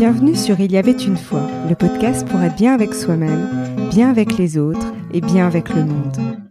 Bienvenue 0.00 0.34
sur 0.34 0.58
Il 0.60 0.72
y 0.72 0.78
avait 0.78 0.92
une 0.92 1.18
fois, 1.18 1.46
le 1.68 1.74
podcast 1.74 2.26
pour 2.26 2.40
être 2.40 2.56
bien 2.56 2.72
avec 2.72 2.94
soi-même, 2.94 3.86
bien 3.90 4.08
avec 4.08 4.38
les 4.38 4.56
autres 4.56 4.94
et 5.12 5.20
bien 5.20 5.46
avec 5.46 5.68
le 5.74 5.84
monde. 5.84 6.49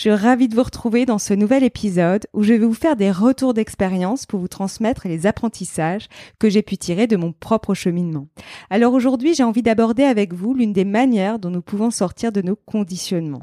Je 0.00 0.08
suis 0.08 0.14
ravie 0.14 0.48
de 0.48 0.54
vous 0.54 0.62
retrouver 0.62 1.04
dans 1.04 1.18
ce 1.18 1.34
nouvel 1.34 1.62
épisode 1.62 2.26
où 2.32 2.42
je 2.42 2.54
vais 2.54 2.64
vous 2.64 2.72
faire 2.72 2.96
des 2.96 3.10
retours 3.10 3.52
d'expérience 3.52 4.24
pour 4.24 4.40
vous 4.40 4.48
transmettre 4.48 5.06
les 5.06 5.26
apprentissages 5.26 6.08
que 6.38 6.48
j'ai 6.48 6.62
pu 6.62 6.78
tirer 6.78 7.06
de 7.06 7.18
mon 7.18 7.32
propre 7.32 7.74
cheminement. 7.74 8.26
Alors 8.70 8.94
aujourd'hui, 8.94 9.34
j'ai 9.34 9.42
envie 9.42 9.60
d'aborder 9.60 10.04
avec 10.04 10.32
vous 10.32 10.54
l'une 10.54 10.72
des 10.72 10.86
manières 10.86 11.38
dont 11.38 11.50
nous 11.50 11.60
pouvons 11.60 11.90
sortir 11.90 12.32
de 12.32 12.40
nos 12.40 12.56
conditionnements. 12.56 13.42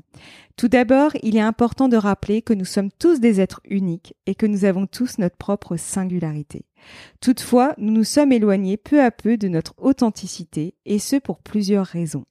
Tout 0.55 0.67
d'abord, 0.67 1.11
il 1.21 1.37
est 1.37 1.41
important 1.41 1.89
de 1.89 1.95
rappeler 1.95 2.41
que 2.41 2.55
nous 2.55 2.65
sommes 2.65 2.89
tous 2.89 3.19
des 3.19 3.39
êtres 3.39 3.61
uniques 3.63 4.15
et 4.25 4.33
que 4.33 4.47
nous 4.47 4.65
avons 4.65 4.87
tous 4.87 5.19
notre 5.19 5.37
propre 5.37 5.77
singularité. 5.77 6.65
Toutefois, 7.21 7.75
nous 7.77 7.93
nous 7.93 8.03
sommes 8.03 8.31
éloignés 8.31 8.77
peu 8.77 9.03
à 9.03 9.11
peu 9.11 9.37
de 9.37 9.47
notre 9.47 9.75
authenticité 9.77 10.73
et 10.87 10.97
ce 10.97 11.17
pour 11.17 11.37
plusieurs 11.37 11.85
raisons. 11.85 12.25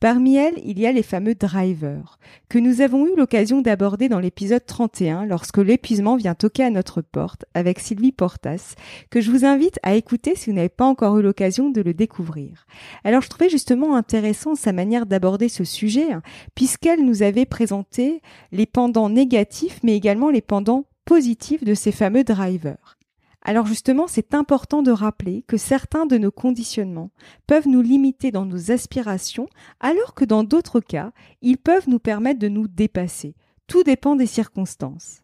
Parmi 0.00 0.36
elles, 0.36 0.58
il 0.64 0.78
y 0.78 0.86
a 0.86 0.92
les 0.92 1.02
fameux 1.02 1.34
drivers, 1.34 2.18
que 2.48 2.58
nous 2.58 2.80
avons 2.80 3.06
eu 3.06 3.14
l'occasion 3.18 3.60
d'aborder 3.60 4.08
dans 4.08 4.18
l'épisode 4.18 4.64
31 4.64 5.26
lorsque 5.26 5.58
l'épuisement 5.58 6.16
vient 6.16 6.34
toquer 6.34 6.64
à 6.64 6.70
notre 6.70 7.02
porte 7.02 7.44
avec 7.52 7.78
Sylvie 7.78 8.10
Portas, 8.10 8.76
que 9.10 9.20
je 9.20 9.30
vous 9.30 9.44
invite 9.44 9.78
à 9.82 9.96
écouter 9.96 10.36
si 10.36 10.48
vous 10.48 10.56
n'avez 10.56 10.70
pas 10.70 10.86
encore 10.86 11.18
eu 11.18 11.22
l'occasion 11.22 11.68
de 11.68 11.82
le 11.82 11.92
découvrir. 11.92 12.66
Alors 13.04 13.20
je 13.20 13.28
trouvais 13.28 13.50
justement 13.50 13.94
intéressant 13.94 14.54
sa 14.54 14.72
manière 14.72 15.04
d'aborder 15.04 15.50
ce 15.50 15.64
sujet, 15.64 16.12
hein, 16.12 16.22
puisqu'elle 16.54 17.04
nous 17.04 17.22
avait 17.22 17.44
présenté 17.44 18.22
les 18.52 18.64
pendants 18.64 19.10
négatifs 19.10 19.80
mais 19.82 19.94
également 19.94 20.30
les 20.30 20.40
pendants 20.40 20.86
positifs 21.04 21.62
de 21.62 21.74
ces 21.74 21.92
fameux 21.92 22.24
drivers. 22.24 22.99
Alors 23.42 23.66
justement, 23.66 24.06
c'est 24.06 24.34
important 24.34 24.82
de 24.82 24.90
rappeler 24.90 25.42
que 25.48 25.56
certains 25.56 26.06
de 26.06 26.18
nos 26.18 26.30
conditionnements 26.30 27.10
peuvent 27.46 27.68
nous 27.68 27.80
limiter 27.80 28.30
dans 28.30 28.44
nos 28.44 28.70
aspirations, 28.70 29.48
alors 29.80 30.14
que 30.14 30.24
dans 30.24 30.44
d'autres 30.44 30.80
cas, 30.80 31.12
ils 31.40 31.58
peuvent 31.58 31.88
nous 31.88 31.98
permettre 31.98 32.38
de 32.38 32.48
nous 32.48 32.68
dépasser. 32.68 33.34
Tout 33.66 33.82
dépend 33.82 34.14
des 34.14 34.26
circonstances. 34.26 35.19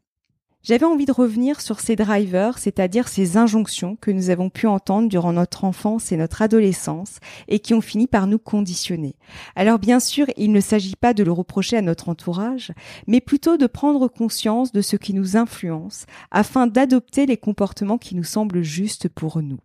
J'avais 0.67 0.85
envie 0.85 1.05
de 1.05 1.13
revenir 1.13 1.61
sur 1.61 1.79
ces 1.79 1.95
drivers, 1.95 2.59
c'est-à-dire 2.59 3.07
ces 3.07 3.37
injonctions 3.37 3.95
que 3.95 4.11
nous 4.11 4.31
avons 4.31 4.51
pu 4.51 4.67
entendre 4.67 5.09
durant 5.09 5.33
notre 5.33 5.63
enfance 5.63 6.11
et 6.11 6.17
notre 6.17 6.43
adolescence 6.43 7.21
et 7.47 7.61
qui 7.61 7.73
ont 7.73 7.81
fini 7.81 8.09
par 8.09 8.27
nous 8.27 8.41
conditionner. 8.41 9.15
Alors 9.55 9.79
bien 9.79 10.01
sûr, 10.01 10.27
il 10.37 10.51
ne 10.51 10.59
s'agit 10.59 10.97
pas 10.97 11.15
de 11.15 11.23
le 11.23 11.31
reprocher 11.31 11.77
à 11.77 11.83
notre 11.83 12.09
entourage, 12.09 12.73
mais 13.07 13.21
plutôt 13.21 13.57
de 13.57 13.69
prendre 13.69 14.09
conscience 14.09 14.73
de 14.73 14.81
ce 14.81 14.97
qui 14.97 15.15
nous 15.15 15.37
influence 15.37 16.05
afin 16.33 16.67
d'adopter 16.67 17.27
les 17.27 17.37
comportements 17.37 17.97
qui 17.97 18.17
nous 18.17 18.25
semblent 18.25 18.65
justes 18.65 19.09
pour 19.09 19.41
nous. 19.43 19.61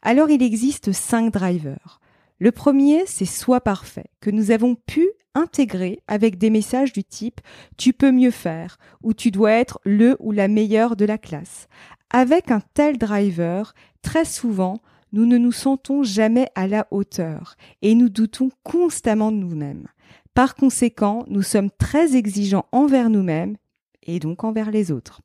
Alors 0.00 0.30
il 0.30 0.44
existe 0.44 0.92
cinq 0.92 1.32
drivers. 1.32 2.00
Le 2.42 2.52
premier, 2.52 3.02
c'est 3.04 3.26
Sois 3.26 3.60
parfait, 3.60 4.06
que 4.22 4.30
nous 4.30 4.50
avons 4.50 4.74
pu 4.74 5.10
intégrer 5.34 6.00
avec 6.08 6.38
des 6.38 6.48
messages 6.48 6.90
du 6.90 7.04
type 7.04 7.42
Tu 7.76 7.92
peux 7.92 8.12
mieux 8.12 8.30
faire 8.30 8.78
ou 9.02 9.12
Tu 9.12 9.30
dois 9.30 9.52
être 9.52 9.78
le 9.84 10.16
ou 10.20 10.32
la 10.32 10.48
meilleure 10.48 10.96
de 10.96 11.04
la 11.04 11.18
classe. 11.18 11.68
Avec 12.08 12.50
un 12.50 12.62
tel 12.72 12.96
driver, 12.96 13.74
très 14.00 14.24
souvent, 14.24 14.78
nous 15.12 15.26
ne 15.26 15.36
nous 15.36 15.52
sentons 15.52 16.02
jamais 16.02 16.48
à 16.54 16.66
la 16.66 16.86
hauteur 16.90 17.56
et 17.82 17.94
nous 17.94 18.08
doutons 18.08 18.48
constamment 18.62 19.32
de 19.32 19.36
nous-mêmes. 19.36 19.88
Par 20.32 20.54
conséquent, 20.54 21.26
nous 21.28 21.42
sommes 21.42 21.70
très 21.70 22.16
exigeants 22.16 22.64
envers 22.72 23.10
nous-mêmes 23.10 23.56
et 24.02 24.18
donc 24.18 24.44
envers 24.44 24.70
les 24.70 24.90
autres. 24.90 25.20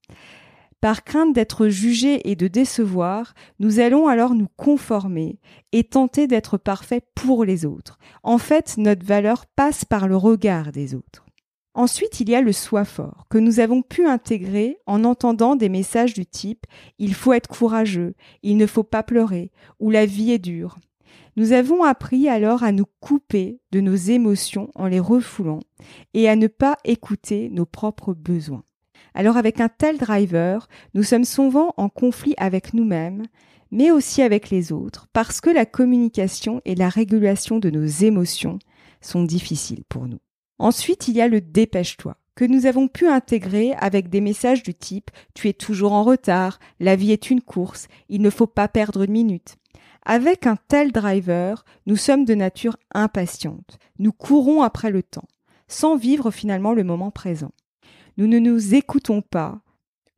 Par 0.81 1.03
crainte 1.03 1.33
d'être 1.33 1.67
jugés 1.67 2.29
et 2.29 2.35
de 2.35 2.47
décevoir, 2.47 3.33
nous 3.59 3.79
allons 3.79 4.07
alors 4.07 4.35
nous 4.35 4.47
conformer 4.55 5.39
et 5.71 5.83
tenter 5.83 6.27
d'être 6.27 6.57
parfaits 6.57 7.03
pour 7.15 7.43
les 7.43 7.65
autres. 7.65 7.97
En 8.23 8.37
fait, 8.37 8.77
notre 8.77 9.05
valeur 9.05 9.45
passe 9.47 9.85
par 9.85 10.07
le 10.07 10.17
regard 10.17 10.71
des 10.71 10.93
autres. 10.93 11.25
Ensuite, 11.73 12.21
il 12.21 12.29
y 12.29 12.35
a 12.35 12.41
le 12.41 12.53
soi 12.53 12.85
fort, 12.85 13.25
que 13.29 13.37
nous 13.37 13.59
avons 13.59 13.81
pu 13.81 14.05
intégrer 14.05 14.77
en 14.85 15.03
entendant 15.03 15.57
des 15.57 15.67
messages 15.67 16.13
du 16.13 16.25
type 16.25 16.65
Il 16.99 17.13
faut 17.13 17.33
être 17.33 17.49
courageux, 17.49 18.15
il 18.43 18.55
ne 18.55 18.65
faut 18.65 18.83
pas 18.83 19.03
pleurer, 19.03 19.51
ou 19.81 19.89
la 19.91 20.05
vie 20.05 20.31
est 20.31 20.39
dure. 20.39 20.77
Nous 21.35 21.51
avons 21.51 21.83
appris 21.83 22.29
alors 22.29 22.63
à 22.63 22.71
nous 22.71 22.85
couper 23.01 23.59
de 23.71 23.81
nos 23.81 23.95
émotions 23.95 24.71
en 24.73 24.87
les 24.87 25.01
refoulant 25.01 25.59
et 26.13 26.29
à 26.29 26.37
ne 26.37 26.47
pas 26.47 26.77
écouter 26.85 27.49
nos 27.49 27.65
propres 27.65 28.13
besoins. 28.13 28.63
Alors 29.15 29.37
avec 29.37 29.61
un 29.61 29.69
tel 29.69 29.97
driver, 29.97 30.67
nous 30.93 31.03
sommes 31.03 31.23
souvent 31.23 31.73
en 31.77 31.87
conflit 31.87 32.33
avec 32.37 32.73
nous-mêmes, 32.73 33.23
mais 33.71 33.89
aussi 33.89 34.21
avec 34.21 34.49
les 34.49 34.73
autres, 34.73 35.07
parce 35.13 35.39
que 35.39 35.49
la 35.49 35.65
communication 35.65 36.61
et 36.65 36.75
la 36.75 36.89
régulation 36.89 37.59
de 37.59 37.69
nos 37.69 37.85
émotions 37.85 38.59
sont 38.99 39.23
difficiles 39.23 39.85
pour 39.87 40.07
nous. 40.07 40.19
Ensuite, 40.59 41.07
il 41.07 41.15
y 41.15 41.21
a 41.21 41.29
le 41.29 41.39
dépêche-toi 41.39 42.17
que 42.35 42.43
nous 42.43 42.65
avons 42.65 42.89
pu 42.89 43.07
intégrer 43.07 43.73
avec 43.77 44.09
des 44.09 44.19
messages 44.19 44.63
du 44.63 44.73
type 44.73 45.09
Tu 45.33 45.47
es 45.47 45.53
toujours 45.53 45.93
en 45.93 46.03
retard, 46.03 46.59
la 46.81 46.97
vie 46.97 47.13
est 47.13 47.29
une 47.29 47.41
course, 47.41 47.87
il 48.09 48.21
ne 48.21 48.29
faut 48.29 48.47
pas 48.47 48.67
perdre 48.67 49.03
une 49.03 49.13
minute. 49.13 49.55
Avec 50.03 50.45
un 50.45 50.57
tel 50.67 50.91
driver, 50.91 51.63
nous 51.85 51.95
sommes 51.95 52.25
de 52.25 52.35
nature 52.35 52.75
impatiente, 52.93 53.79
nous 53.97 54.11
courons 54.11 54.61
après 54.61 54.91
le 54.91 55.03
temps, 55.03 55.29
sans 55.69 55.95
vivre 55.95 56.31
finalement 56.31 56.73
le 56.73 56.83
moment 56.83 57.11
présent. 57.11 57.51
Nous 58.17 58.27
ne 58.27 58.39
nous 58.39 58.75
écoutons 58.75 59.21
pas, 59.21 59.61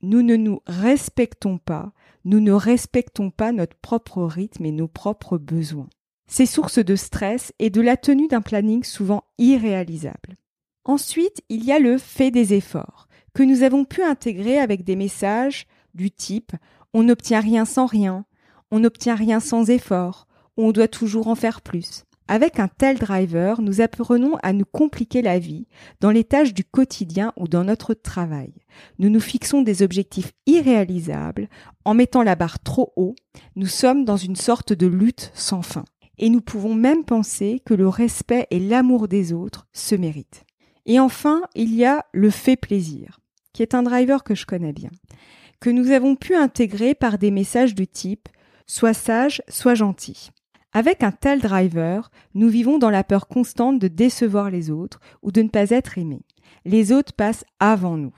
nous 0.02 0.22
ne 0.22 0.36
nous 0.36 0.62
respectons 0.68 1.58
pas, 1.58 1.94
nous 2.26 2.40
ne 2.40 2.52
respectons 2.52 3.32
pas 3.32 3.52
notre 3.52 3.76
propre 3.78 4.24
rythme 4.24 4.66
et 4.66 4.72
nos 4.72 4.88
propres 4.88 5.38
besoins. 5.38 5.90
C'est 6.28 6.46
source 6.46 6.80
de 6.80 6.96
stress 6.96 7.54
et 7.58 7.70
de 7.70 7.82
la 7.82 7.98
tenue 7.98 8.28
d'un 8.28 8.42
planning 8.42 8.84
souvent 8.84 9.24
irréalisable. 9.38 10.38
Ensuite, 10.86 11.42
il 11.50 11.64
y 11.64 11.72
a 11.72 11.80
le 11.80 11.98
fait 11.98 12.32
des 12.32 12.54
efforts, 12.54 13.08
que 13.34 13.44
nous 13.44 13.64
avons 13.64 13.86
pu 13.86 14.04
intégrer 14.04 14.60
avec 14.60 14.84
des 14.84 14.96
messages 14.96 15.68
du 15.94 16.12
type 16.12 16.54
on 16.94 17.04
n'obtient 17.04 17.42
rien 17.42 17.66
sans 17.66 17.86
rien, 17.86 18.26
on 18.72 18.80
n'obtient 18.80 19.16
rien 19.16 19.40
sans 19.40 19.70
effort, 19.70 20.28
on 20.58 20.72
doit 20.72 20.88
toujours 20.88 21.28
en 21.28 21.36
faire 21.36 21.62
plus. 21.62 22.04
Avec 22.30 22.60
un 22.60 22.68
tel 22.68 22.98
driver, 22.98 23.62
nous 23.62 23.80
apprenons 23.80 24.36
à 24.44 24.52
nous 24.52 24.66
compliquer 24.66 25.22
la 25.22 25.40
vie 25.40 25.68
dans 26.02 26.12
les 26.12 26.26
tâches 26.26 26.54
du 26.54 26.66
quotidien 26.66 27.32
ou 27.38 27.48
dans 27.48 27.64
notre 27.64 27.94
travail. 27.94 28.54
Nous 29.00 29.10
nous 29.10 29.22
fixons 29.22 29.62
des 29.62 29.82
objectifs 29.82 30.34
irréalisables. 30.46 31.48
En 31.86 31.94
mettant 31.94 32.24
la 32.24 32.36
barre 32.36 32.60
trop 32.60 32.92
haut, 32.98 33.16
nous 33.56 33.68
sommes 33.68 34.04
dans 34.04 34.18
une 34.18 34.36
sorte 34.36 34.74
de 34.74 34.88
lutte 34.88 35.32
sans 35.34 35.62
fin. 35.62 35.86
Et 36.18 36.30
nous 36.30 36.42
pouvons 36.42 36.76
même 36.76 37.06
penser 37.06 37.62
que 37.66 37.74
le 37.74 37.88
respect 37.88 38.48
et 38.52 38.60
l'amour 38.60 39.08
des 39.08 39.32
autres 39.32 39.68
se 39.72 39.96
méritent. 39.96 40.44
Et 40.86 41.00
enfin, 41.00 41.42
il 41.56 41.74
y 41.74 41.86
a 41.86 42.06
le 42.12 42.30
fait 42.30 42.58
plaisir, 42.58 43.20
qui 43.54 43.62
est 43.62 43.74
un 43.74 43.84
driver 43.84 44.24
que 44.24 44.36
je 44.36 44.46
connais 44.46 44.74
bien, 44.74 44.90
que 45.62 45.70
nous 45.70 45.92
avons 45.92 46.16
pu 46.16 46.36
intégrer 46.36 46.94
par 46.94 47.18
des 47.18 47.32
messages 47.32 47.76
du 47.76 47.88
type 47.88 48.28
Sois 48.70 48.94
sage, 48.94 49.42
sois 49.48 49.76
gentil. 49.76 50.32
Avec 50.78 51.02
un 51.02 51.12
tel 51.12 51.42
driver, 51.42 52.12
nous 52.36 52.50
vivons 52.50 52.78
dans 52.78 52.92
la 52.92 53.04
peur 53.04 53.28
constante 53.28 53.80
de 53.80 53.88
décevoir 53.88 54.52
les 54.52 54.70
autres 54.70 55.00
ou 55.24 55.32
de 55.32 55.42
ne 55.42 55.50
pas 55.50 55.72
être 55.72 55.98
aimés. 55.98 56.22
Les 56.66 56.92
autres 56.92 57.14
passent 57.14 57.46
avant 57.60 57.98
nous. 57.98 58.14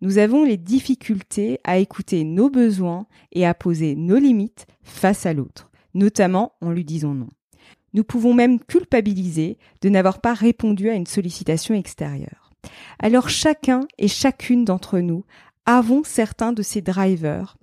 Nous 0.00 0.18
avons 0.18 0.44
les 0.44 0.56
difficultés 0.56 1.58
à 1.64 1.78
écouter 1.78 2.22
nos 2.22 2.50
besoins 2.50 3.08
et 3.32 3.44
à 3.44 3.52
poser 3.52 3.96
nos 3.96 4.18
limites 4.18 4.68
face 4.84 5.26
à 5.26 5.32
l'autre, 5.32 5.72
notamment 5.92 6.52
en 6.60 6.70
lui 6.70 6.84
disant 6.84 7.14
non. 7.14 7.30
Nous 7.94 8.04
pouvons 8.04 8.32
même 8.32 8.60
culpabiliser 8.60 9.58
de 9.80 9.88
n'avoir 9.88 10.20
pas 10.20 10.34
répondu 10.34 10.90
à 10.90 10.94
une 10.94 11.08
sollicitation 11.08 11.74
extérieure. 11.74 12.52
Alors 13.00 13.28
chacun 13.28 13.88
et 13.98 14.06
chacune 14.06 14.64
d'entre 14.64 15.00
nous 15.00 15.24
avons 15.66 16.04
certains 16.04 16.52
de 16.52 16.62
ces 16.62 16.80
drivers 16.80 17.56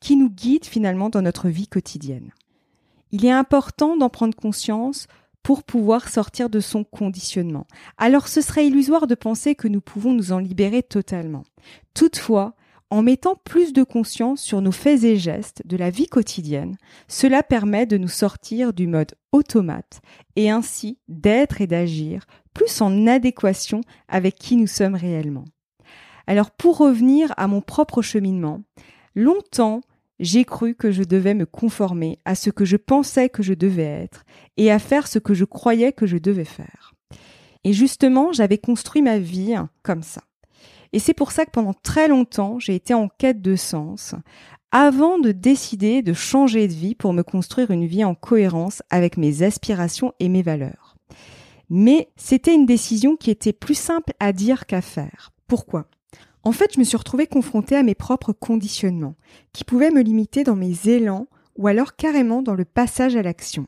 qui 0.00 0.16
nous 0.16 0.30
guident 0.30 0.64
finalement 0.64 1.10
dans 1.10 1.20
notre 1.20 1.50
vie 1.50 1.68
quotidienne. 1.68 2.32
Il 3.12 3.24
est 3.24 3.30
important 3.30 3.96
d'en 3.96 4.08
prendre 4.08 4.34
conscience 4.34 5.06
pour 5.42 5.62
pouvoir 5.62 6.08
sortir 6.08 6.50
de 6.50 6.60
son 6.60 6.84
conditionnement. 6.84 7.66
Alors 7.96 8.28
ce 8.28 8.40
serait 8.40 8.66
illusoire 8.66 9.06
de 9.06 9.14
penser 9.14 9.54
que 9.54 9.68
nous 9.68 9.80
pouvons 9.80 10.12
nous 10.12 10.32
en 10.32 10.38
libérer 10.38 10.82
totalement. 10.82 11.44
Toutefois, 11.94 12.54
en 12.90 13.02
mettant 13.02 13.34
plus 13.34 13.72
de 13.72 13.82
conscience 13.82 14.40
sur 14.40 14.62
nos 14.62 14.72
faits 14.72 15.04
et 15.04 15.16
gestes 15.16 15.62
de 15.66 15.76
la 15.76 15.90
vie 15.90 16.06
quotidienne, 16.06 16.76
cela 17.06 17.42
permet 17.42 17.86
de 17.86 17.98
nous 17.98 18.08
sortir 18.08 18.72
du 18.72 18.86
mode 18.86 19.14
automate 19.32 20.00
et 20.36 20.50
ainsi 20.50 20.98
d'être 21.08 21.60
et 21.60 21.66
d'agir 21.66 22.24
plus 22.54 22.80
en 22.80 23.06
adéquation 23.06 23.82
avec 24.08 24.36
qui 24.36 24.56
nous 24.56 24.66
sommes 24.66 24.94
réellement. 24.94 25.44
Alors 26.26 26.50
pour 26.50 26.78
revenir 26.78 27.32
à 27.36 27.46
mon 27.46 27.60
propre 27.60 28.02
cheminement, 28.02 28.62
longtemps 29.14 29.80
j'ai 30.20 30.44
cru 30.44 30.74
que 30.74 30.90
je 30.90 31.02
devais 31.02 31.34
me 31.34 31.46
conformer 31.46 32.18
à 32.24 32.34
ce 32.34 32.50
que 32.50 32.64
je 32.64 32.76
pensais 32.76 33.28
que 33.28 33.42
je 33.42 33.54
devais 33.54 33.82
être 33.82 34.24
et 34.56 34.70
à 34.70 34.78
faire 34.78 35.06
ce 35.06 35.18
que 35.18 35.34
je 35.34 35.44
croyais 35.44 35.92
que 35.92 36.06
je 36.06 36.18
devais 36.18 36.44
faire. 36.44 36.94
Et 37.64 37.72
justement, 37.72 38.32
j'avais 38.32 38.58
construit 38.58 39.02
ma 39.02 39.18
vie 39.18 39.54
comme 39.82 40.02
ça. 40.02 40.22
Et 40.92 40.98
c'est 40.98 41.14
pour 41.14 41.32
ça 41.32 41.44
que 41.44 41.50
pendant 41.50 41.74
très 41.74 42.08
longtemps, 42.08 42.58
j'ai 42.58 42.74
été 42.74 42.94
en 42.94 43.08
quête 43.08 43.42
de 43.42 43.56
sens, 43.56 44.14
avant 44.70 45.18
de 45.18 45.32
décider 45.32 46.02
de 46.02 46.12
changer 46.12 46.68
de 46.68 46.72
vie 46.72 46.94
pour 46.94 47.12
me 47.12 47.22
construire 47.22 47.70
une 47.70 47.86
vie 47.86 48.04
en 48.04 48.14
cohérence 48.14 48.82
avec 48.90 49.16
mes 49.16 49.42
aspirations 49.42 50.12
et 50.20 50.28
mes 50.28 50.42
valeurs. 50.42 50.96
Mais 51.70 52.08
c'était 52.16 52.54
une 52.54 52.66
décision 52.66 53.16
qui 53.16 53.30
était 53.30 53.52
plus 53.52 53.74
simple 53.74 54.12
à 54.20 54.32
dire 54.32 54.66
qu'à 54.66 54.80
faire. 54.80 55.32
Pourquoi? 55.46 55.88
En 56.48 56.52
fait, 56.52 56.72
je 56.72 56.78
me 56.78 56.84
suis 56.84 56.96
retrouvée 56.96 57.26
confrontée 57.26 57.76
à 57.76 57.82
mes 57.82 57.94
propres 57.94 58.32
conditionnements, 58.32 59.16
qui 59.52 59.64
pouvaient 59.64 59.90
me 59.90 60.00
limiter 60.00 60.44
dans 60.44 60.56
mes 60.56 60.88
élans 60.88 61.26
ou 61.56 61.66
alors 61.66 61.94
carrément 61.94 62.40
dans 62.40 62.54
le 62.54 62.64
passage 62.64 63.16
à 63.16 63.22
l'action. 63.22 63.66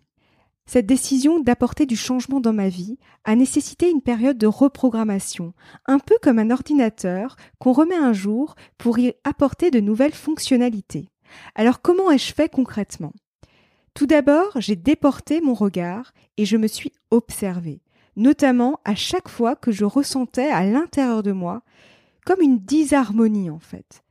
Cette 0.64 0.86
décision 0.86 1.40
d'apporter 1.40 1.84
du 1.84 1.94
changement 1.94 2.40
dans 2.40 2.54
ma 2.54 2.70
vie 2.70 2.96
a 3.24 3.36
nécessité 3.36 3.90
une 3.90 4.00
période 4.00 4.38
de 4.38 4.46
reprogrammation, 4.46 5.52
un 5.84 5.98
peu 5.98 6.14
comme 6.22 6.38
un 6.38 6.50
ordinateur 6.50 7.36
qu'on 7.58 7.74
remet 7.74 7.98
un 7.98 8.14
jour 8.14 8.54
pour 8.78 8.98
y 8.98 9.12
apporter 9.24 9.70
de 9.70 9.80
nouvelles 9.80 10.14
fonctionnalités. 10.14 11.10
Alors 11.54 11.82
comment 11.82 12.10
ai-je 12.10 12.32
fait 12.32 12.50
concrètement? 12.50 13.12
Tout 13.92 14.06
d'abord, 14.06 14.52
j'ai 14.56 14.76
déporté 14.76 15.42
mon 15.42 15.52
regard 15.52 16.14
et 16.38 16.46
je 16.46 16.56
me 16.56 16.66
suis 16.66 16.94
observée, 17.10 17.82
notamment 18.16 18.80
à 18.86 18.94
chaque 18.94 19.28
fois 19.28 19.54
que 19.54 19.70
je 19.70 19.84
ressentais 19.84 20.48
à 20.48 20.64
l'intérieur 20.64 21.22
de 21.22 21.32
moi 21.32 21.60
comme 22.24 22.40
une 22.40 22.58
disharmonie 22.58 23.50
en 23.50 23.58
fait. 23.58 24.02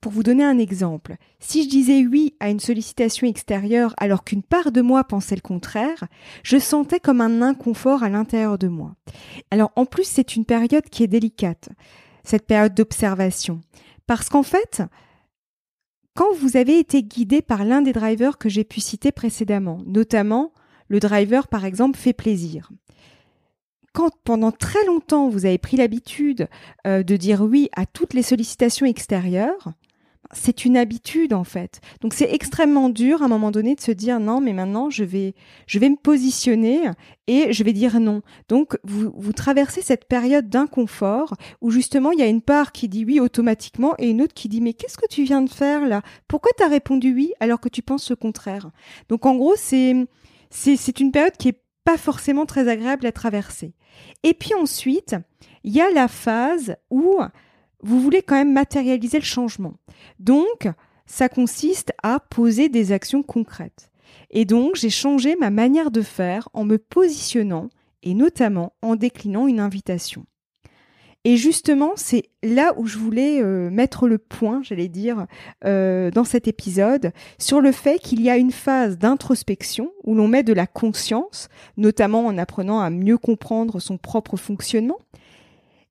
Pour 0.00 0.12
vous 0.12 0.22
donner 0.22 0.44
un 0.44 0.58
exemple, 0.58 1.16
si 1.38 1.62
je 1.62 1.68
disais 1.70 2.04
oui 2.06 2.34
à 2.38 2.50
une 2.50 2.60
sollicitation 2.60 3.26
extérieure 3.26 3.94
alors 3.96 4.22
qu'une 4.22 4.42
part 4.42 4.70
de 4.70 4.82
moi 4.82 5.02
pensait 5.04 5.34
le 5.34 5.40
contraire, 5.40 6.04
je 6.42 6.58
sentais 6.58 7.00
comme 7.00 7.22
un 7.22 7.40
inconfort 7.40 8.02
à 8.02 8.10
l'intérieur 8.10 8.58
de 8.58 8.68
moi. 8.68 8.96
Alors 9.50 9.72
en 9.76 9.86
plus, 9.86 10.04
c'est 10.04 10.36
une 10.36 10.44
période 10.44 10.84
qui 10.90 11.04
est 11.04 11.08
délicate, 11.08 11.70
cette 12.22 12.46
période 12.46 12.74
d'observation. 12.74 13.62
Parce 14.06 14.28
qu'en 14.28 14.42
fait, 14.42 14.82
quand 16.14 16.34
vous 16.34 16.58
avez 16.58 16.78
été 16.78 17.02
guidé 17.02 17.40
par 17.40 17.64
l'un 17.64 17.80
des 17.80 17.94
drivers 17.94 18.36
que 18.36 18.50
j'ai 18.50 18.64
pu 18.64 18.80
citer 18.80 19.10
précédemment, 19.10 19.80
notamment 19.86 20.52
le 20.88 21.00
driver 21.00 21.48
par 21.48 21.64
exemple 21.64 21.98
fait 21.98 22.12
plaisir, 22.12 22.70
quand 23.94 24.10
pendant 24.24 24.52
très 24.52 24.84
longtemps 24.84 25.30
vous 25.30 25.46
avez 25.46 25.56
pris 25.56 25.78
l'habitude 25.78 26.48
euh, 26.86 27.02
de 27.02 27.16
dire 27.16 27.40
oui 27.40 27.70
à 27.74 27.86
toutes 27.86 28.12
les 28.12 28.22
sollicitations 28.22 28.84
extérieures, 28.84 29.72
c'est 30.32 30.64
une 30.64 30.76
habitude 30.76 31.32
en 31.32 31.44
fait. 31.44 31.80
Donc 32.00 32.12
c'est 32.12 32.32
extrêmement 32.32 32.88
dur 32.88 33.22
à 33.22 33.26
un 33.26 33.28
moment 33.28 33.52
donné 33.52 33.76
de 33.76 33.80
se 33.80 33.92
dire 33.92 34.18
non 34.18 34.40
mais 34.40 34.52
maintenant 34.52 34.90
je 34.90 35.04
vais 35.04 35.34
je 35.66 35.78
vais 35.78 35.88
me 35.88 35.96
positionner 35.96 36.82
et 37.28 37.52
je 37.52 37.62
vais 37.62 37.72
dire 37.72 38.00
non. 38.00 38.22
Donc 38.48 38.76
vous 38.82 39.12
vous 39.14 39.32
traversez 39.32 39.80
cette 39.80 40.06
période 40.06 40.48
d'inconfort 40.48 41.34
où 41.60 41.70
justement 41.70 42.10
il 42.10 42.18
y 42.18 42.22
a 42.22 42.26
une 42.26 42.42
part 42.42 42.72
qui 42.72 42.88
dit 42.88 43.04
oui 43.04 43.20
automatiquement 43.20 43.94
et 43.98 44.10
une 44.10 44.22
autre 44.22 44.34
qui 44.34 44.48
dit 44.48 44.60
mais 44.60 44.72
qu'est-ce 44.74 44.98
que 44.98 45.08
tu 45.08 45.22
viens 45.22 45.42
de 45.42 45.50
faire 45.50 45.86
là? 45.86 46.02
Pourquoi 46.26 46.50
tu 46.56 46.64
as 46.64 46.68
répondu 46.68 47.14
oui 47.14 47.32
alors 47.38 47.60
que 47.60 47.68
tu 47.68 47.82
penses 47.82 48.10
le 48.10 48.16
contraire? 48.16 48.70
Donc 49.08 49.24
en 49.24 49.36
gros 49.36 49.54
c'est 49.56 49.94
c'est 50.50 51.00
une 51.00 51.12
période 51.12 51.36
qui 51.36 51.48
est 51.48 51.63
pas 51.84 51.96
forcément 51.98 52.46
très 52.46 52.68
agréable 52.68 53.06
à 53.06 53.12
traverser. 53.12 53.74
Et 54.22 54.34
puis 54.34 54.54
ensuite, 54.54 55.16
il 55.62 55.72
y 55.72 55.80
a 55.80 55.90
la 55.90 56.08
phase 56.08 56.76
où 56.90 57.18
vous 57.82 58.00
voulez 58.00 58.22
quand 58.22 58.36
même 58.36 58.52
matérialiser 58.52 59.18
le 59.18 59.24
changement. 59.24 59.74
Donc, 60.18 60.68
ça 61.06 61.28
consiste 61.28 61.92
à 62.02 62.18
poser 62.18 62.68
des 62.68 62.92
actions 62.92 63.22
concrètes. 63.22 63.90
Et 64.30 64.44
donc, 64.44 64.76
j'ai 64.76 64.90
changé 64.90 65.36
ma 65.36 65.50
manière 65.50 65.90
de 65.90 66.02
faire 66.02 66.48
en 66.54 66.64
me 66.64 66.78
positionnant 66.78 67.68
et 68.02 68.14
notamment 68.14 68.74
en 68.82 68.96
déclinant 68.96 69.46
une 69.46 69.60
invitation. 69.60 70.24
Et 71.26 71.38
justement, 71.38 71.92
c'est 71.96 72.24
là 72.42 72.74
où 72.76 72.86
je 72.86 72.98
voulais 72.98 73.42
euh, 73.42 73.70
mettre 73.70 74.08
le 74.08 74.18
point, 74.18 74.62
j'allais 74.62 74.88
dire, 74.88 75.26
euh, 75.64 76.10
dans 76.10 76.24
cet 76.24 76.48
épisode, 76.48 77.12
sur 77.38 77.62
le 77.62 77.72
fait 77.72 77.98
qu'il 77.98 78.20
y 78.20 78.28
a 78.28 78.36
une 78.36 78.52
phase 78.52 78.98
d'introspection 78.98 79.90
où 80.04 80.14
l'on 80.14 80.28
met 80.28 80.42
de 80.42 80.52
la 80.52 80.66
conscience, 80.66 81.48
notamment 81.78 82.26
en 82.26 82.36
apprenant 82.36 82.80
à 82.80 82.90
mieux 82.90 83.16
comprendre 83.16 83.80
son 83.80 83.96
propre 83.96 84.36
fonctionnement, 84.36 84.98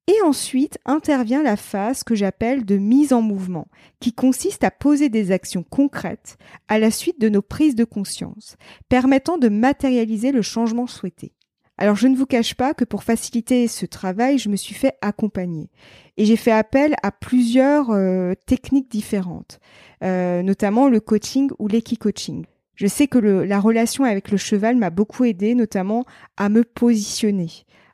et 0.06 0.22
ensuite 0.24 0.78
intervient 0.86 1.42
la 1.42 1.56
phase 1.56 2.04
que 2.04 2.14
j'appelle 2.14 2.66
de 2.66 2.78
mise 2.78 3.12
en 3.12 3.22
mouvement, 3.22 3.68
qui 4.00 4.14
consiste 4.14 4.64
à 4.64 4.70
poser 4.70 5.10
des 5.10 5.32
actions 5.32 5.64
concrètes 5.64 6.38
à 6.68 6.78
la 6.78 6.92
suite 6.92 7.20
de 7.20 7.30
nos 7.30 7.42
prises 7.42 7.76
de 7.76 7.86
conscience, 7.86 8.56
permettant 8.88 9.40
de 9.40 9.50
matérialiser 9.50 10.32
le 10.32 10.42
changement 10.44 10.88
souhaité. 10.88 11.34
Alors 11.78 11.96
je 11.96 12.08
ne 12.08 12.16
vous 12.16 12.28
cache 12.28 12.54
pas 12.54 12.74
que 12.74 12.86
pour 12.86 13.04
faciliter 13.04 13.68
ce 13.68 13.86
travail, 13.86 14.38
je 14.38 14.50
me 14.50 14.56
suis 14.56 14.76
fait 14.76 14.96
accompagner 15.02 15.70
et 16.18 16.26
j'ai 16.26 16.36
fait 16.36 16.52
appel 16.52 16.96
à 17.02 17.12
plusieurs 17.12 17.90
euh, 17.90 18.34
techniques 18.46 18.92
différentes, 18.92 19.60
euh, 20.04 20.44
notamment 20.44 20.88
le 20.88 21.00
coaching 21.00 21.50
ou 21.58 21.68
l'équi-coaching. 21.68 22.46
Je 22.76 22.88
sais 22.88 23.08
que 23.08 23.18
la 23.18 23.60
relation 23.60 24.04
avec 24.04 24.32
le 24.32 24.38
cheval 24.38 24.78
m'a 24.78 24.90
beaucoup 24.90 25.26
aidé, 25.26 25.56
notamment 25.56 26.06
à 26.38 26.50
me 26.50 26.64
positionner, 26.64 27.50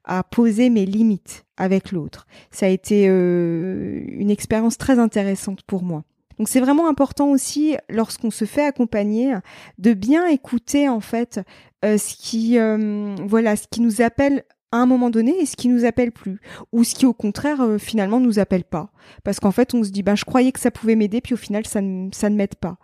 à 0.05 0.23
poser 0.23 0.69
mes 0.69 0.85
limites 0.85 1.45
avec 1.57 1.91
l'autre. 1.91 2.27
Ça 2.51 2.65
a 2.65 2.69
été 2.69 3.07
euh, 3.09 4.01
une 4.07 4.29
expérience 4.29 4.77
très 4.77 4.99
intéressante 4.99 5.63
pour 5.63 5.83
moi. 5.83 6.03
Donc 6.39 6.47
c'est 6.47 6.61
vraiment 6.61 6.87
important 6.87 7.29
aussi 7.29 7.75
lorsqu'on 7.89 8.31
se 8.31 8.45
fait 8.45 8.65
accompagner 8.65 9.35
de 9.77 9.93
bien 9.93 10.25
écouter 10.25 10.89
en 10.89 11.01
fait 11.01 11.41
euh, 11.85 11.97
ce 11.97 12.15
qui 12.15 12.57
euh, 12.57 13.15
voilà 13.25 13.55
ce 13.55 13.67
qui 13.69 13.81
nous 13.81 14.01
appelle 14.01 14.43
à 14.71 14.77
un 14.77 14.85
moment 14.85 15.09
donné 15.09 15.39
et 15.39 15.45
ce 15.45 15.55
qui 15.55 15.67
nous 15.67 15.85
appelle 15.85 16.11
plus 16.11 16.39
ou 16.71 16.83
ce 16.83 16.93
qui 16.93 17.05
au 17.05 17.13
contraire 17.13 17.61
euh, 17.61 17.77
finalement 17.77 18.19
nous 18.19 18.39
appelle 18.39 18.63
pas? 18.63 18.91
Parce 19.23 19.39
qu'en 19.39 19.51
fait 19.51 19.73
on 19.73 19.83
se 19.83 19.89
dit 19.89 20.03
ben 20.03 20.15
je 20.15 20.25
croyais 20.25 20.51
que 20.51 20.59
ça 20.59 20.71
pouvait 20.71 20.95
m'aider 20.95 21.21
puis 21.21 21.33
au 21.33 21.37
final 21.37 21.65
ça 21.65 21.81
ne 21.81 22.35
m'aide 22.35 22.55
pas. 22.55 22.77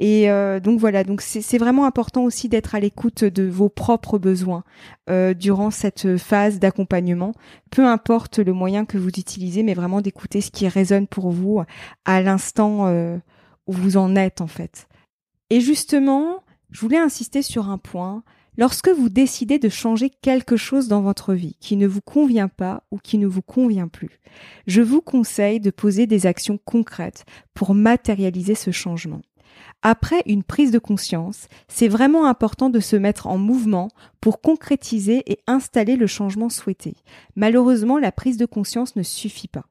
Et 0.00 0.30
euh, 0.30 0.60
donc 0.60 0.78
voilà 0.78 1.04
donc 1.04 1.20
c'est 1.20 1.58
vraiment 1.58 1.84
important 1.84 2.24
aussi 2.24 2.48
d'être 2.48 2.74
à 2.74 2.80
l'écoute 2.80 3.24
de 3.24 3.44
vos 3.44 3.68
propres 3.68 4.18
besoins 4.18 4.64
euh, 5.10 5.34
durant 5.34 5.70
cette 5.70 6.16
phase 6.16 6.58
d'accompagnement. 6.58 7.32
Peu 7.70 7.86
importe 7.86 8.38
le 8.38 8.52
moyen 8.52 8.84
que 8.84 8.98
vous 8.98 9.08
utilisez 9.08 9.62
mais 9.62 9.74
vraiment 9.74 10.00
d'écouter 10.00 10.40
ce 10.40 10.50
qui 10.50 10.68
résonne 10.68 11.06
pour 11.06 11.30
vous 11.30 11.62
à 12.04 12.22
l'instant 12.22 12.92
où 13.66 13.72
vous 13.72 13.96
en 13.96 14.14
êtes 14.16 14.40
en 14.40 14.46
fait. 14.46 14.86
Et 15.50 15.60
justement 15.60 16.42
je 16.70 16.80
voulais 16.80 16.98
insister 16.98 17.42
sur 17.42 17.68
un 17.68 17.78
point 17.78 18.22
Lorsque 18.58 18.90
vous 18.90 19.08
décidez 19.08 19.58
de 19.58 19.70
changer 19.70 20.10
quelque 20.10 20.56
chose 20.56 20.86
dans 20.86 21.00
votre 21.00 21.32
vie 21.32 21.56
qui 21.58 21.76
ne 21.76 21.86
vous 21.86 22.02
convient 22.02 22.48
pas 22.48 22.82
ou 22.90 22.98
qui 22.98 23.16
ne 23.16 23.26
vous 23.26 23.40
convient 23.40 23.88
plus, 23.88 24.20
je 24.66 24.82
vous 24.82 25.00
conseille 25.00 25.58
de 25.58 25.70
poser 25.70 26.06
des 26.06 26.26
actions 26.26 26.58
concrètes 26.64 27.24
pour 27.54 27.74
matérialiser 27.74 28.54
ce 28.54 28.70
changement. 28.70 29.22
Après 29.80 30.22
une 30.26 30.42
prise 30.42 30.70
de 30.70 30.78
conscience, 30.78 31.48
c'est 31.66 31.88
vraiment 31.88 32.26
important 32.26 32.68
de 32.68 32.78
se 32.78 32.94
mettre 32.94 33.26
en 33.26 33.38
mouvement 33.38 33.88
pour 34.20 34.40
concrétiser 34.40 35.22
et 35.26 35.38
installer 35.46 35.96
le 35.96 36.06
changement 36.06 36.50
souhaité. 36.50 36.94
Malheureusement, 37.36 37.98
la 37.98 38.12
prise 38.12 38.36
de 38.36 38.46
conscience 38.46 38.96
ne 38.96 39.02
suffit 39.02 39.48
pas. 39.48 39.64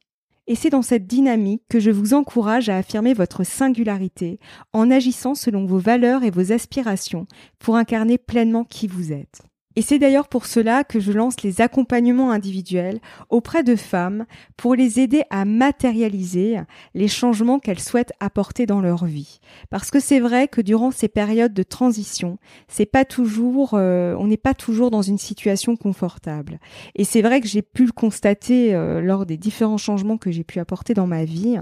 Et 0.52 0.56
c'est 0.56 0.70
dans 0.70 0.82
cette 0.82 1.08
dynamique 1.08 1.64
que 1.70 1.80
je 1.80 1.92
vous 1.92 2.14
encourage 2.14 2.68
à 2.68 2.76
affirmer 2.76 3.14
votre 3.14 3.46
singularité 3.46 4.38
en 4.74 4.92
agissant 4.92 5.34
selon 5.34 5.66
vos 5.66 5.78
valeurs 5.78 6.24
et 6.24 6.30
vos 6.30 6.52
aspirations 6.52 7.26
pour 7.58 7.78
incarner 7.78 8.18
pleinement 8.18 8.66
qui 8.66 8.86
vous 8.88 9.14
êtes. 9.14 9.44
Et 9.76 9.82
c'est 9.82 10.00
d'ailleurs 10.00 10.28
pour 10.28 10.46
cela 10.46 10.84
que 10.84 11.00
je 11.00 11.12
lance 11.12 11.42
les 11.44 11.62
accompagnements 11.62 12.32
individuels 12.32 13.00
auprès 13.30 13.64
de 13.64 13.76
femmes 13.76 14.26
pour 14.58 14.76
les 14.76 15.00
aider 15.00 15.24
à 15.30 15.46
matérialiser 15.46 16.60
les 16.94 17.08
changements 17.08 17.60
qu'elles 17.60 17.80
souhaitent 17.80 18.14
apporter 18.20 18.66
dans 18.66 18.82
leur 18.82 19.06
vie. 19.06 19.40
Parce 19.70 19.92
que 19.92 20.00
c'est 20.00 20.20
vrai 20.20 20.48
que 20.48 20.62
durant 20.62 20.92
ces 20.92 21.08
périodes 21.08 21.54
de 21.54 21.64
transition, 21.64 22.38
c'est 22.68 22.86
pas 22.86 23.06
toujours, 23.06 23.72
euh, 23.74 24.16
on 24.20 24.28
n'est 24.28 24.38
pas 24.38 24.54
toujours 24.54 24.92
dans 24.92 25.02
une 25.02 25.18
situation 25.18 25.76
confortable. 25.76 26.60
Et 26.96 27.04
c'est 27.04 27.22
vrai 27.22 27.42
que 27.42 27.48
j'ai 27.48 27.62
pu 27.62 27.86
le 27.86 27.92
constater 27.92 28.76
euh, 28.76 29.02
lors 29.02 29.26
des 29.26 29.38
différents 29.38 29.78
changements 29.78 30.18
que 30.18 30.32
j'ai 30.32 30.44
pu 30.44 30.60
apporter 30.60 30.94
dans 30.94 31.08
ma 31.08 31.24
vie, 31.24 31.60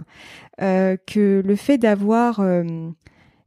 euh, 0.61 0.97
que 1.05 1.43
le 1.45 1.55
fait 1.55 1.77
d'avoir 1.77 2.41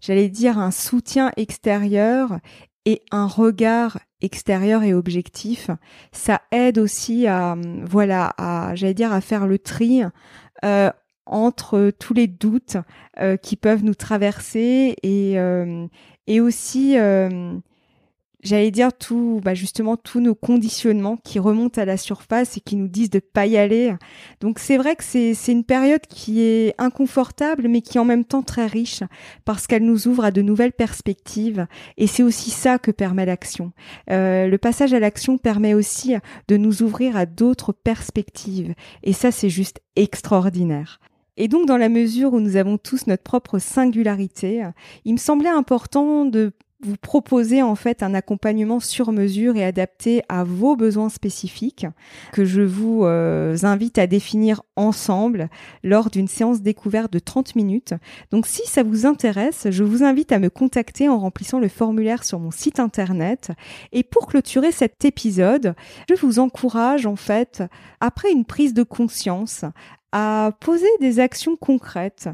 j'allais 0.00 0.28
dire 0.28 0.58
un 0.58 0.70
soutien 0.70 1.30
extérieur 1.36 2.38
et 2.84 3.02
un 3.10 3.26
regard 3.26 3.98
extérieur 4.20 4.82
et 4.82 4.94
objectif, 4.94 5.70
ça 6.12 6.42
aide 6.50 6.78
aussi 6.78 7.26
à 7.26 7.56
voilà 7.84 8.32
à 8.38 8.74
j'allais 8.74 8.94
dire 8.94 9.12
à 9.12 9.20
faire 9.20 9.46
le 9.46 9.58
tri 9.58 10.02
euh, 10.64 10.90
entre 11.26 11.90
tous 11.98 12.14
les 12.14 12.26
doutes 12.26 12.76
euh, 13.20 13.36
qui 13.36 13.56
peuvent 13.56 13.84
nous 13.84 13.94
traverser 13.94 14.96
et 15.02 15.38
euh, 15.38 15.86
et 16.26 16.40
aussi 16.40 16.96
j'allais 18.42 18.70
dire 18.70 18.92
tout, 18.92 19.40
bah 19.42 19.54
justement 19.54 19.96
tous 19.96 20.20
nos 20.20 20.34
conditionnements 20.34 21.16
qui 21.16 21.38
remontent 21.38 21.80
à 21.80 21.84
la 21.84 21.96
surface 21.96 22.56
et 22.56 22.60
qui 22.60 22.76
nous 22.76 22.88
disent 22.88 23.10
de 23.10 23.20
pas 23.20 23.46
y 23.46 23.56
aller. 23.56 23.94
Donc 24.40 24.58
c'est 24.58 24.76
vrai 24.76 24.96
que 24.96 25.04
c'est 25.04 25.34
une 25.48 25.64
période 25.64 26.02
qui 26.08 26.42
est 26.42 26.74
inconfortable, 26.78 27.68
mais 27.68 27.80
qui 27.80 27.98
est 27.98 28.00
en 28.00 28.04
même 28.04 28.24
temps 28.24 28.42
très 28.42 28.66
riche 28.66 29.02
parce 29.44 29.66
qu'elle 29.66 29.84
nous 29.84 30.08
ouvre 30.08 30.24
à 30.24 30.30
de 30.30 30.42
nouvelles 30.42 30.72
perspectives. 30.72 31.66
Et 31.96 32.06
c'est 32.06 32.22
aussi 32.22 32.50
ça 32.50 32.78
que 32.78 32.90
permet 32.90 33.26
l'action. 33.26 33.72
Euh, 34.10 34.48
le 34.48 34.58
passage 34.58 34.92
à 34.92 35.00
l'action 35.00 35.38
permet 35.38 35.74
aussi 35.74 36.14
de 36.48 36.56
nous 36.56 36.82
ouvrir 36.82 37.16
à 37.16 37.26
d'autres 37.26 37.72
perspectives. 37.72 38.74
Et 39.02 39.12
ça 39.12 39.30
c'est 39.30 39.50
juste 39.50 39.80
extraordinaire. 39.96 41.00
Et 41.38 41.48
donc, 41.48 41.66
dans 41.66 41.78
la 41.78 41.88
mesure 41.88 42.34
où 42.34 42.40
nous 42.40 42.56
avons 42.56 42.76
tous 42.76 43.06
notre 43.06 43.22
propre 43.22 43.58
singularité, 43.58 44.64
il 45.06 45.14
me 45.14 45.18
semblait 45.18 45.48
important 45.48 46.26
de 46.26 46.52
vous 46.84 46.96
proposer 46.96 47.62
en 47.62 47.74
fait 47.74 48.02
un 48.02 48.14
accompagnement 48.14 48.80
sur 48.80 49.12
mesure 49.12 49.56
et 49.56 49.64
adapté 49.64 50.22
à 50.28 50.44
vos 50.44 50.76
besoins 50.76 51.08
spécifiques 51.08 51.86
que 52.32 52.44
je 52.44 52.62
vous 52.62 53.04
euh, 53.04 53.56
invite 53.62 53.98
à 53.98 54.06
définir 54.06 54.62
ensemble 54.76 55.48
lors 55.82 56.10
d'une 56.10 56.28
séance 56.28 56.62
découverte 56.62 57.12
de 57.12 57.18
30 57.18 57.56
minutes. 57.56 57.94
Donc 58.30 58.46
si 58.46 58.66
ça 58.66 58.82
vous 58.82 59.06
intéresse, 59.06 59.68
je 59.70 59.84
vous 59.84 60.02
invite 60.02 60.32
à 60.32 60.38
me 60.38 60.50
contacter 60.50 61.08
en 61.08 61.18
remplissant 61.18 61.58
le 61.58 61.68
formulaire 61.68 62.24
sur 62.24 62.38
mon 62.38 62.50
site 62.50 62.80
internet. 62.80 63.52
Et 63.92 64.02
pour 64.02 64.26
clôturer 64.26 64.72
cet 64.72 65.04
épisode, 65.04 65.74
je 66.08 66.14
vous 66.14 66.38
encourage 66.38 67.06
en 67.06 67.16
fait, 67.16 67.62
après 68.00 68.32
une 68.32 68.44
prise 68.44 68.74
de 68.74 68.82
conscience, 68.82 69.64
à 70.12 70.52
poser 70.60 70.88
des 71.00 71.20
actions 71.20 71.56
concrètes. 71.56 72.28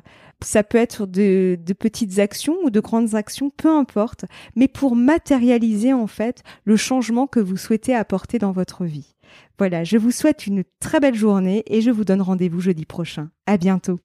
Ça 0.45 0.63
peut 0.63 0.79
être 0.79 1.07
de, 1.07 1.59
petites 1.79 2.19
actions 2.19 2.57
ou 2.63 2.71
de 2.71 2.81
grandes 2.81 3.15
actions, 3.15 3.51
peu 3.51 3.69
importe, 3.69 4.25
mais 4.55 4.69
pour 4.69 4.95
matérialiser 4.95 5.93
en 5.93 6.07
fait 6.07 6.43
le 6.65 6.77
changement 6.77 7.27
que 7.27 7.41
vous 7.41 7.57
souhaitez 7.57 7.95
apporter 7.95 8.39
dans 8.39 8.53
votre 8.53 8.85
vie. 8.85 9.15
Voilà, 9.59 9.85
je 9.85 9.97
vous 9.97 10.11
souhaite 10.11 10.47
une 10.47 10.65
très 10.81 11.01
belle 11.01 11.15
journée 11.15 11.65
et 11.67 11.81
je 11.81 11.91
vous 11.91 12.05
donne 12.05 12.23
rendez-vous 12.23 12.61
jeudi 12.61 12.85
prochain. 12.85 13.31
À 13.47 13.57
bientôt. 13.57 13.99